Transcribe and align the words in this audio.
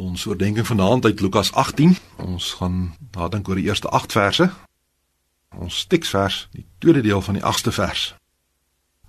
Ons 0.00 0.24
oordeenking 0.26 0.66
vanaand 0.66 1.04
uit 1.04 1.20
Lukas 1.20 1.52
18. 1.52 1.96
Ons 2.16 2.52
gaan 2.56 2.94
nadink 3.12 3.48
oor 3.48 3.58
die 3.60 3.66
eerste 3.68 3.88
8 3.88 4.12
verse. 4.12 4.46
Ons 5.60 5.84
teksvers, 5.92 6.46
die 6.56 6.64
tweede 6.78 7.02
deel 7.04 7.20
van 7.20 7.36
die 7.36 7.44
8ste 7.44 7.72
vers. 7.72 8.14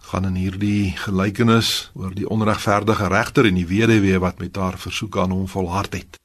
gaan 0.01 0.25
in 0.25 0.35
hierdie 0.35 0.91
gelykenis 0.97 1.91
oor 1.93 2.11
die 2.15 2.27
onregverdige 2.27 3.07
regter 3.07 3.45
en 3.45 3.55
die 3.55 3.67
weduwee 3.67 4.19
wat 4.19 4.39
met 4.39 4.55
haar 4.55 4.77
versoek 4.77 5.17
aan 5.17 5.31
hom 5.31 5.47
volhard 5.47 5.93
het. 5.93 6.19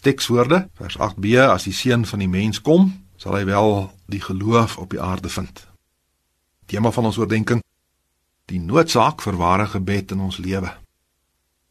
Tekswoorde, 0.00 0.68
vers 0.78 0.96
8b, 0.96 1.34
as 1.50 1.66
die 1.66 1.74
seun 1.74 2.06
van 2.06 2.22
die 2.22 2.30
mens 2.30 2.62
kom, 2.62 2.92
sal 3.16 3.34
hy 3.34 3.44
wel 3.44 3.90
die 4.06 4.22
geloof 4.22 4.78
op 4.78 4.94
die 4.94 5.02
aarde 5.02 5.28
vind. 5.28 5.66
Tema 6.66 6.90
van 6.90 7.10
ons 7.10 7.18
oordeenking: 7.18 7.60
die 8.46 8.60
noodsaak 8.60 9.20
vir 9.20 9.36
ware 9.36 9.66
gebed 9.66 10.14
in 10.16 10.20
ons 10.20 10.38
lewe. 10.38 10.72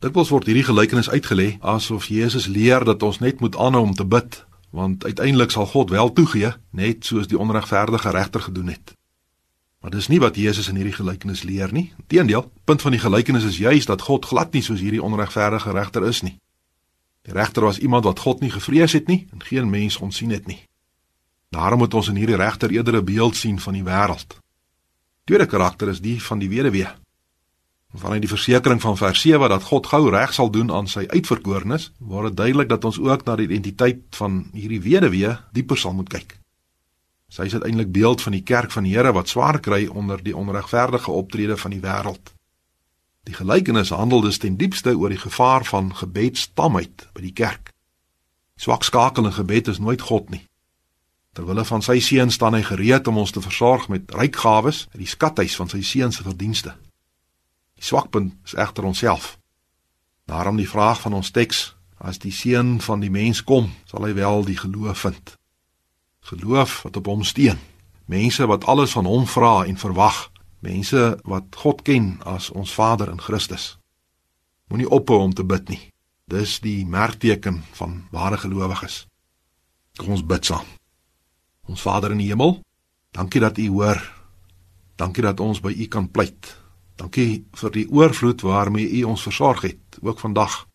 Dikwels 0.06 0.30
word 0.30 0.46
hierdie 0.46 0.68
gelykenis 0.68 1.08
uitgelê 1.10 1.56
asof 1.66 2.12
Jesus 2.14 2.46
leer 2.46 2.84
dat 2.86 3.02
ons 3.02 3.18
net 3.24 3.40
moet 3.42 3.56
aanhou 3.58 3.88
om 3.88 3.94
te 3.98 4.06
bid, 4.06 4.36
want 4.70 5.02
uiteindelik 5.02 5.50
sal 5.50 5.66
God 5.66 5.90
wel 5.90 6.12
toegee, 6.14 6.52
net 6.70 7.08
soos 7.10 7.26
die 7.32 7.40
onregverdige 7.42 8.12
regter 8.14 8.44
gedoen 8.46 8.68
het. 8.70 8.94
Maar 9.82 9.96
dis 9.96 10.08
nie 10.14 10.20
wat 10.22 10.38
Jesus 10.38 10.70
in 10.70 10.78
hierdie 10.78 10.94
gelykenis 10.94 11.42
leer 11.42 11.74
nie. 11.74 11.88
Inteendeel, 11.98 12.46
punt 12.70 12.86
van 12.86 12.94
die 12.94 13.02
gelykenis 13.02 13.48
is 13.50 13.58
juis 13.58 13.90
dat 13.90 14.06
God 14.06 14.28
glad 14.30 14.54
nie 14.54 14.62
soos 14.62 14.84
hierdie 14.84 15.02
onregverdige 15.02 15.74
regter 15.74 16.06
is 16.06 16.22
nie. 16.22 16.36
Die 17.26 17.34
regter 17.34 17.66
was 17.66 17.82
iemand 17.82 18.06
wat 18.06 18.22
God 18.22 18.46
nie 18.46 18.52
gevrees 18.54 18.94
het 18.94 19.10
nie 19.10 19.24
en 19.34 19.42
geen 19.42 19.70
mens 19.70 19.98
onsien 19.98 20.30
het 20.30 20.46
nie. 20.46 20.60
Daarom 21.50 21.82
moet 21.82 21.98
ons 21.98 22.12
in 22.14 22.22
hierdie 22.22 22.38
regter 22.38 22.70
eerder 22.70 23.02
'n 23.02 23.06
beeld 23.06 23.36
sien 23.36 23.58
van 23.60 23.74
die 23.74 23.84
wêreld. 23.84 24.38
Tweede 25.24 25.46
karakter 25.46 25.90
is 25.90 26.02
die 26.02 26.22
van 26.22 26.40
die 26.40 26.50
weduwee. 26.50 26.94
Vanuit 27.96 28.26
die 28.26 28.30
versekering 28.30 28.82
van 28.82 28.98
vers 28.98 29.22
7 29.22 29.50
dat 29.50 29.64
God 29.64 29.88
gou 29.88 30.10
reg 30.10 30.34
sal 30.34 30.50
doen 30.52 30.72
aan 30.72 30.88
sy 30.92 31.06
uitverkorenes, 31.08 31.92
word 32.00 32.34
dit 32.34 32.38
duidelik 32.38 32.70
dat 32.70 32.86
ons 32.86 33.00
ook 33.00 33.24
na 33.26 33.36
die 33.40 33.48
identiteit 33.48 34.04
van 34.20 34.50
hierdie 34.54 34.82
weduwee 34.84 35.38
dieper 35.56 35.80
sal 35.80 35.96
moet 35.96 36.10
kyk. 36.12 36.36
Sy 37.32 37.48
is 37.48 37.56
uiteindelik 37.56 37.92
beeld 37.92 38.22
van 38.22 38.36
die 38.36 38.44
kerk 38.44 38.72
van 38.72 38.84
die 38.84 38.94
Here 38.96 39.12
wat 39.16 39.32
swaar 39.32 39.60
kry 39.60 39.86
onder 39.88 40.22
die 40.24 40.36
onregverdige 40.36 41.12
optrede 41.12 41.58
van 41.58 41.72
die 41.72 41.82
wêreld. 41.84 42.34
Die 43.26 43.34
gelykenis 43.34 43.90
handel 43.90 44.22
dus 44.22 44.38
ten 44.38 44.58
diepste 44.58 44.94
oor 44.98 45.10
die 45.10 45.22
gevaar 45.22 45.66
van 45.66 45.96
gebedstamheid 45.96 47.08
by 47.14 47.24
die 47.26 47.34
kerk. 47.34 47.72
Swak 48.56 48.84
skakel 48.84 49.26
in 49.26 49.34
gebed 49.34 49.68
is 49.68 49.80
nooit 49.80 50.02
God 50.02 50.30
nie. 50.30 50.46
Terwille 51.36 51.66
van 51.66 51.82
sy 51.84 52.00
seun 52.00 52.32
staan 52.32 52.56
hy 52.56 52.62
gereed 52.64 53.08
om 53.08 53.18
ons 53.18 53.34
te 53.36 53.42
versorg 53.44 53.90
met 53.92 54.14
ryk 54.16 54.38
gawes 54.40 54.86
uit 54.94 55.02
die 55.02 55.10
skathuis 55.10 55.56
van 55.60 55.72
sy 55.72 55.82
seun 55.84 56.14
se 56.16 56.24
verdienste. 56.24 56.76
Die 57.76 57.84
swakpunt 57.84 58.34
is 58.46 58.56
egter 58.56 58.84
onsself. 58.84 59.36
Daarom 60.26 60.58
die 60.58 60.70
vraag 60.70 61.02
van 61.02 61.14
ons 61.14 61.32
teks: 61.32 61.76
As 61.98 62.20
die 62.20 62.32
seun 62.32 62.82
van 62.82 63.00
die 63.00 63.12
mens 63.12 63.44
kom, 63.44 63.72
sal 63.86 64.06
hy 64.08 64.14
wel 64.18 64.44
die 64.46 64.58
geloof 64.58 65.06
vind. 65.06 65.36
Geloof 66.26 66.82
wat 66.84 66.98
op 66.98 67.06
hom 67.06 67.24
steun. 67.24 67.60
Mense 68.06 68.46
wat 68.46 68.66
alles 68.70 68.92
van 68.94 69.06
hom 69.06 69.26
vra 69.26 69.66
en 69.66 69.78
verwag, 69.78 70.30
mense 70.60 71.18
wat 71.24 71.56
God 71.56 71.82
ken 71.82 72.20
as 72.26 72.50
ons 72.50 72.74
Vader 72.74 73.10
in 73.10 73.22
Christus. 73.22 73.78
Moenie 74.70 74.90
ophou 74.90 75.22
om 75.22 75.34
te 75.34 75.46
bid 75.46 75.70
nie. 75.70 75.82
Dis 76.26 76.60
die 76.60 76.86
merkteken 76.86 77.62
van 77.78 78.08
ware 78.12 78.38
gelowiges. 78.38 79.06
Kom 79.98 80.18
ons 80.18 80.26
bid 80.26 80.46
saam. 80.46 80.66
Ons 81.70 81.82
Vader 81.86 82.14
in 82.14 82.22
die 82.22 82.30
hemel, 82.30 82.60
dankie 83.14 83.42
dat 83.42 83.58
U 83.62 83.68
hoor. 83.78 84.02
Dankie 84.98 85.24
dat 85.26 85.40
ons 85.40 85.62
by 85.62 85.74
U 85.74 85.88
kan 85.90 86.10
pleit. 86.10 86.56
Dankie 86.96 87.46
vir 87.60 87.72
die 87.72 87.88
oorvloed 87.92 88.42
waarmee 88.42 89.02
U 89.02 89.04
ons 89.04 89.24
versorg 89.28 89.62
het, 89.68 89.98
ook 90.02 90.20
vandag. 90.20 90.68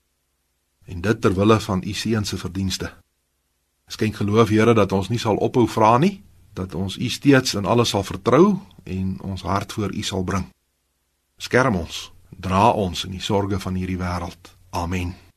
En 0.84 1.00
dit 1.00 1.20
ter 1.20 1.34
wille 1.34 1.60
van 1.60 1.82
U 1.86 1.92
seun 1.92 2.24
se 2.24 2.36
verdienste. 2.36 2.92
Skenk 3.86 4.16
geloof, 4.16 4.48
Here, 4.48 4.74
dat 4.74 4.92
ons 4.92 5.08
nie 5.08 5.18
sal 5.18 5.36
ophou 5.36 5.66
vra 5.68 5.98
nie, 5.98 6.20
dat 6.54 6.74
ons 6.74 6.98
U 6.98 7.08
steeds 7.08 7.54
in 7.54 7.64
alles 7.64 7.94
sal 7.94 8.04
vertrou 8.04 8.58
en 8.84 9.16
ons 9.20 9.42
hart 9.42 9.72
voor 9.72 9.94
U 9.94 10.02
sal 10.02 10.24
bring. 10.24 10.46
Skerm 11.38 11.76
ons, 11.76 12.12
dra 12.30 12.70
ons 12.70 13.04
in 13.04 13.16
die 13.16 13.24
sorges 13.24 13.62
van 13.62 13.74
hierdie 13.74 13.98
wêreld. 13.98 14.54
Amen. 14.70 15.29